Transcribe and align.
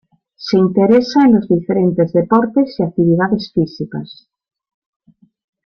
Se 0.35 0.57
interesa 0.57 1.25
en 1.27 1.35
los 1.35 1.47
diferentes 1.47 2.11
deportes 2.11 2.73
y 2.79 2.81
actividades 2.83 3.51
físicas. 3.53 4.27